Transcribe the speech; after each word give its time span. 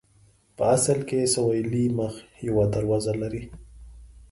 په 0.57 0.63
اصل 0.75 0.99
کې 1.09 1.31
سویلي 1.35 1.85
مخ 1.97 2.13
یوه 2.47 2.65
دروازه 2.75 3.13
لري. 3.21 3.43